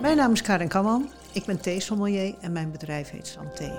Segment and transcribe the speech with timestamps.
[0.00, 1.10] Mijn naam is Karin Kamman.
[1.32, 3.76] Ik ben theesommelier en mijn bedrijf heet Santé.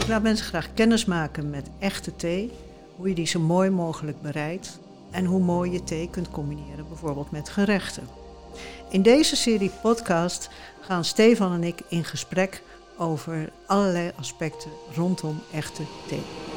[0.00, 2.52] Ik laat mensen graag kennis maken met echte thee,
[2.96, 4.78] hoe je die zo mooi mogelijk bereidt
[5.10, 8.08] en hoe mooi je thee kunt combineren, bijvoorbeeld met gerechten.
[8.90, 12.62] In deze serie podcast gaan Stefan en ik in gesprek
[12.96, 16.49] over allerlei aspecten rondom echte thee.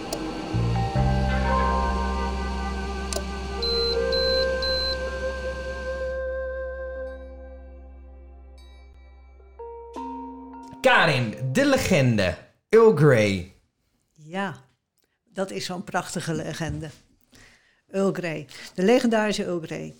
[11.53, 12.37] De legende,
[12.69, 13.53] Earl Grey.
[14.11, 14.63] Ja,
[15.33, 16.89] dat is zo'n prachtige legende.
[17.87, 19.95] Earl Grey, de legendarische Earl Grey.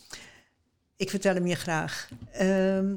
[0.96, 2.10] Ik vertel hem je graag.
[2.32, 2.96] Ehm,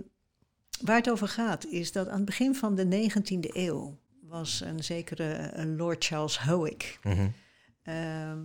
[0.80, 4.84] waar het over gaat is dat aan het begin van de 19e eeuw was een
[4.84, 6.98] zekere eh, Lord Charles Howick.
[7.82, 8.38] Ehm,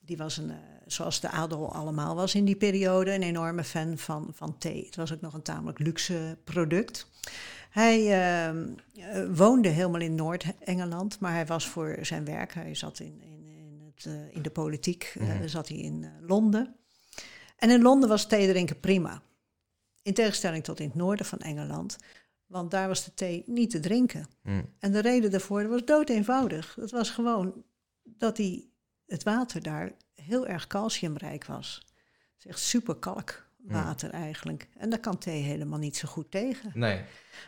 [0.00, 3.98] die was een, eh, zoals de adel allemaal was in die periode, een enorme fan
[3.98, 4.84] van, van thee.
[4.84, 7.06] Het was ook nog een tamelijk luxe product.
[7.74, 12.98] Hij ehm, eh, woonde helemaal in Noord-Engeland, maar hij was voor zijn werk, hij zat
[12.98, 15.48] in, in, in, het, eh, in de politiek, eh, Mhm.
[15.48, 16.76] zat hij in Londen.
[17.56, 19.22] En in Londen was thee drinken prima.
[20.02, 21.96] In tegenstelling tot in het noorden van Engeland,
[22.46, 24.26] want daar was de thee niet te drinken.
[24.42, 24.68] Mm.
[24.78, 26.74] En de reden daarvoor was dood eenvoudig.
[26.74, 27.64] Het was gewoon
[28.02, 28.72] dat die,
[29.06, 31.82] het water daar heel erg calciumrijk was.
[31.84, 32.98] Het is echt super
[33.68, 34.68] kalkwater eigenlijk.
[34.76, 36.70] En daar kan thee helemaal niet zo goed tegen.
[36.74, 37.00] Nee.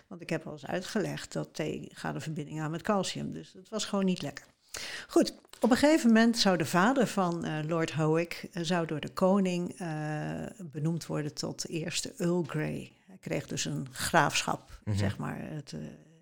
[0.07, 3.33] Want ik heb al eens uitgelegd dat thee gaat een verbinding aan met calcium.
[3.33, 4.45] Dus het was gewoon niet lekker.
[5.09, 8.49] Goed, op een gegeven moment zou de vader van eh, Lord Howick...
[8.53, 9.89] eh, zou door de koning eh,
[10.63, 12.93] benoemd worden tot eerste Earl Grey.
[13.07, 14.97] Hij kreeg dus een graafschap, Mhm.
[14.97, 15.39] zeg maar.
[15.41, 15.75] Het,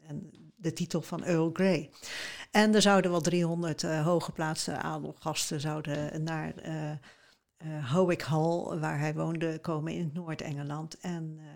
[0.07, 1.91] en de titel van Earl Grey.
[2.51, 6.53] En er zouden wel 300 eh, hooggeplaatste adelgasten zouden naar
[7.57, 10.99] eh eh, Howick Hall, waar hij woonde, komen in Noord-Engeland.
[11.01, 11.47] En eh,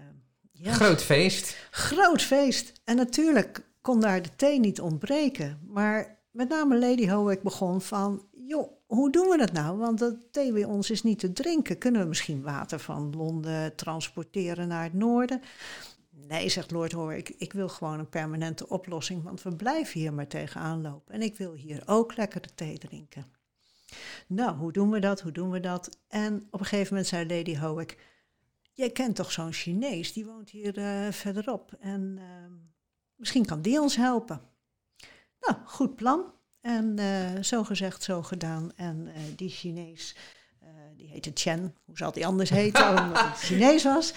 [0.52, 1.56] ja, Groot feest.
[1.70, 2.80] Groot feest.
[2.84, 5.60] En natuurlijk kon daar de thee niet ontbreken.
[5.66, 8.22] Maar met name Lady Howick begon van...
[8.46, 9.78] joh, hoe doen we dat nou?
[9.78, 11.78] Want dat thee bij ons is niet te drinken.
[11.78, 15.40] Kunnen we misschien water van Londen transporteren naar het noorden?
[16.10, 19.22] Nee, zegt Lord Howick, ik wil gewoon een permanente oplossing...
[19.22, 21.14] want we blijven hier maar tegenaan lopen.
[21.14, 23.37] En ik wil hier ook lekker de thee drinken.
[24.26, 25.20] Nou, hoe doen we dat?
[25.20, 25.98] Hoe doen we dat?
[26.08, 27.96] En op een gegeven moment zei Lady Howick...
[28.78, 31.72] Jij kent toch zo'n Chinees, die woont hier eh, verderop.
[31.80, 32.52] En ehm,
[33.16, 34.40] misschien kan die ons helpen.
[35.40, 36.32] Nou, goed plan.
[36.60, 38.72] En eh, zo gezegd, zo gedaan.
[38.76, 40.16] En eh, die Chinees,
[40.96, 41.74] die heette Chen.
[41.84, 44.14] Hoe zal die anders heten, omdat het Chinees was.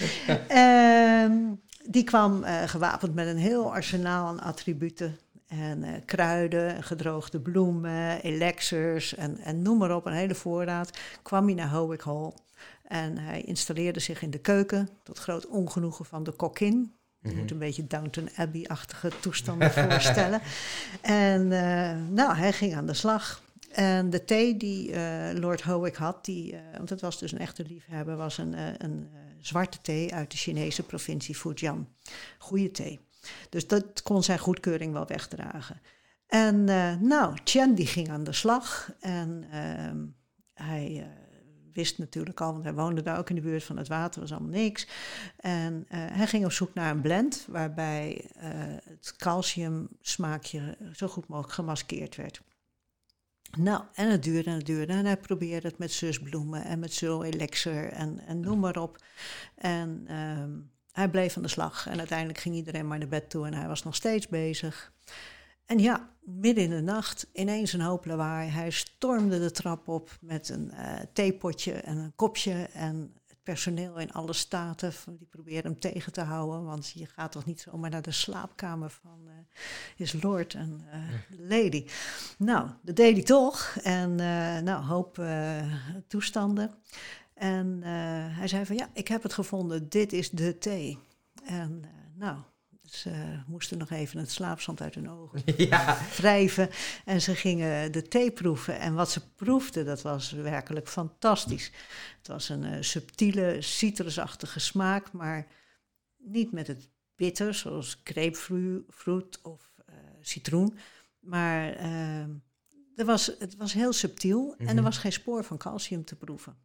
[0.47, 1.53] Ehm,
[1.85, 5.19] die kwam gewapend met een heel arsenaal aan attributen.
[5.51, 10.97] En eh, kruiden, gedroogde bloemen, elixirs en, en noem maar op, een hele voorraad.
[11.21, 12.31] Kwam hij naar Howick Hall.
[12.87, 16.93] En hij installeerde zich in de keuken, tot groot ongenoegen van de kokkin.
[17.19, 17.37] Je Mhm.
[17.39, 20.41] moet een beetje Downton Abbey-achtige toestanden voorstellen.
[21.01, 23.43] En eh, nou, hij ging aan de slag.
[23.71, 27.65] En de thee die eh, Lord Howick had, die, want het was dus een echte
[27.67, 31.87] liefhebber, was een, een zwarte thee uit de Chinese provincie Fujian.
[32.37, 32.99] Goede thee.
[33.49, 35.81] Dus dat kon zijn goedkeuring wel wegdragen.
[36.27, 40.05] En eh, nou, Chen die ging aan de slag en ehm,
[40.53, 41.07] hij eh,
[41.73, 44.31] wist natuurlijk al, want hij woonde daar ook in de buurt van het water, was
[44.31, 44.87] allemaal niks.
[45.37, 51.53] En eh, hij ging op zoek naar een blend waarbij het calciumsmaakje zo goed mogelijk
[51.53, 52.41] gemaskeerd werd.
[53.57, 54.93] Nou, en het duurde en het duurde.
[54.93, 59.03] En hij probeerde het met zusbloemen en met zul elixir en, en noem maar op.
[59.55, 60.51] En ehm,
[60.91, 61.87] hij bleef aan de slag.
[61.87, 64.91] En uiteindelijk ging iedereen maar naar bed toe en hij was nog steeds bezig.
[65.65, 68.49] En ja, midden in de nacht, ineens een hoop lawaai.
[68.49, 72.53] Hij stormde de trap op met een eh, theepotje en een kopje.
[72.73, 76.63] En het personeel in alle staten, die probeerden hem tegen te houden.
[76.63, 79.29] Want je gaat toch niet zomaar naar de slaapkamer van
[79.95, 80.99] his lord en eh,
[81.49, 81.85] lady.
[82.37, 83.77] Nou, dat deed hij toch.
[83.83, 84.15] En
[84.63, 85.21] nou, hoop
[86.07, 86.73] toestanden.
[87.41, 87.91] En eh,
[88.37, 90.97] hij zei van ja, ik heb het gevonden, dit is de thee.
[91.43, 92.37] En eh, nou,
[92.83, 95.97] ze moesten nog even het slaapzand uit hun ogen ja.
[96.17, 96.69] wrijven.
[97.05, 98.79] En ze gingen de thee proeven.
[98.79, 101.71] En wat ze proefden, dat was werkelijk fantastisch.
[102.17, 105.47] Het was een eh, subtiele, citrusachtige smaak, maar
[106.17, 110.77] niet met het bitter, zoals grapefruit of eh, citroen.
[111.19, 112.19] Maar eh,
[112.95, 114.83] er was, het was heel subtiel en er Mhm.
[114.83, 116.55] was geen spoor van calcium te proeven.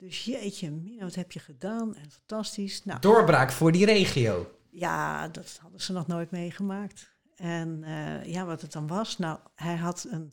[0.00, 1.94] Dus jeetje, Mina, wat heb je gedaan?
[1.96, 2.84] En fantastisch.
[2.84, 4.50] Nou, Doorbraak voor die regio.
[4.70, 7.10] ja, dat hadden ze nog nooit meegemaakt.
[7.36, 10.32] En eh, ja, wat het dan was, nou, hij had een,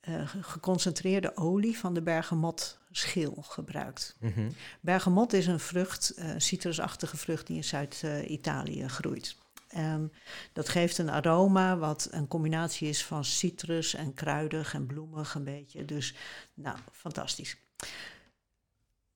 [0.00, 4.16] eh, geconcentreerde olie van de bergamotschil gebruikt.
[4.20, 4.50] Mhm.
[4.80, 9.36] Bergamot is een vrucht, uh, citrusachtige vrucht die in Zuid-Italië groeit.
[9.68, 10.12] En
[10.52, 15.44] dat geeft een aroma wat een combinatie is van citrus en kruidig en bloemig een
[15.44, 15.84] beetje.
[15.84, 16.14] Dus
[16.54, 17.56] nou, fantastisch.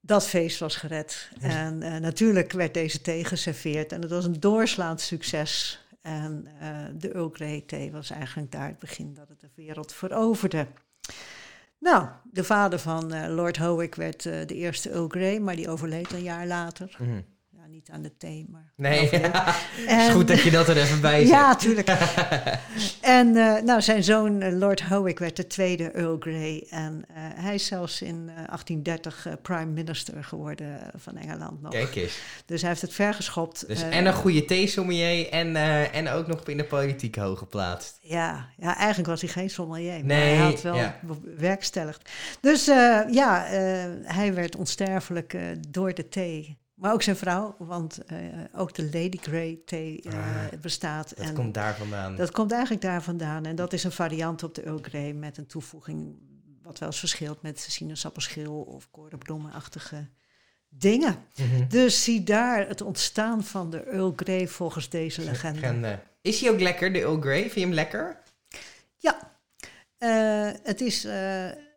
[0.05, 1.31] Dat feest was gered.
[1.41, 3.93] En uh, natuurlijk werd deze thee geserveerd.
[3.93, 5.81] En het was een doorslaand succes.
[6.01, 9.93] En uh, de Earl Grey thee was eigenlijk daar het begin dat het de wereld
[9.93, 10.67] veroverde.
[11.79, 16.13] Nou, de vader van uh, Lord Howick werd de eerste Earl Grey, maar die overleed
[16.13, 16.97] een jaar later.
[16.99, 17.21] Mhm.
[17.73, 18.73] Niet aan de thee, maar...
[18.77, 21.29] Nee, het is goed dat je dat er even bij zet.
[21.29, 21.89] Ja, tuurlijk.
[23.01, 26.67] en uh, nou, zijn zoon uh, Lord Howick werd de tweede Earl Grey.
[26.71, 31.73] En uh, hij is zelfs in 1830 prime minister geworden van Engeland nog.
[31.73, 32.19] Kijk eens.
[32.47, 33.69] Dus hij heeft het vergeschopt.
[33.69, 35.57] Dus en een goede theesommelier en,
[35.93, 37.99] en ook nog in de politiek hoog geplaatst.
[38.01, 40.99] Ja, ja, eigenlijk was hij geen sommelier, maar Nee, hij had wel ja.
[42.41, 42.65] Dus
[43.11, 43.45] ja,
[44.03, 45.37] hij werd onsterfelijk
[45.69, 46.61] door de thee.
[46.83, 48.19] Maar ook zijn vrouw, want uh,
[48.55, 51.17] ook de Lady Grey thee uh, Ah, bestaat.
[51.17, 52.17] Dat en komt daar vandaan.
[52.17, 53.45] dat komt eigenlijk daar vandaan.
[53.45, 56.15] En dat is een variant op de Earl Grey met een toevoeging
[56.63, 60.09] wat wel eens verschilt met sinaasappelschil of korenbloemenachtige
[60.69, 61.17] dingen.
[61.37, 61.69] Mhm.
[61.69, 65.61] Dus zie daar het ontstaan van de Earl Grey volgens deze legende.
[65.61, 65.99] Legende.
[66.23, 67.41] Is hij ook lekker, de Earl Grey?
[67.41, 68.23] Vind je hem lekker?
[68.97, 69.37] Ja,
[69.99, 71.07] uh, het is,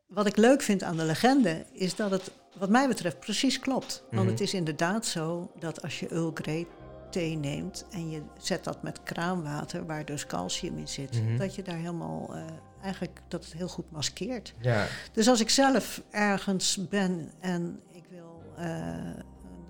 [0.07, 4.03] wat ik leuk vind aan de legende is dat het wat mij betreft precies klopt.
[4.11, 4.31] Want Mhm.
[4.31, 6.67] het is inderdaad zo dat als je Earl Grey
[7.09, 11.37] thee neemt en je zet dat met kraanwater, waar dus calcium in zit, Mhm.
[11.37, 12.43] dat je daar helemaal uh,
[12.81, 14.53] eigenlijk dat het heel goed maskeert.
[14.59, 14.85] Ja.
[15.11, 19.23] Dus als ik zelf ergens ben en ik wil uh, een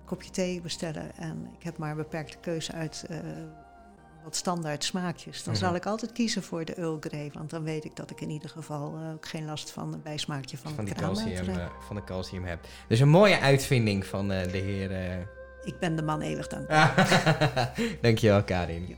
[0.05, 3.17] kopje thee bestellen en ik heb maar een beperkte keuze uit uh,
[4.25, 7.85] wat standaard smaakjes, dan zal ik altijd kiezen voor de Earl Grey, want dan weet
[7.85, 10.85] ik dat ik in ieder geval uh, ook geen last van een bijsmaakje van, Van,
[10.85, 12.59] kraanwater calcium, eh, van de calcium heb.
[12.87, 14.91] Dus een mooie uitvinding van eh, de heer.
[14.91, 15.17] eh.
[15.63, 17.09] Ik ben de man eeuwig dankbaar.
[18.01, 18.95] Dankjewel, Karin.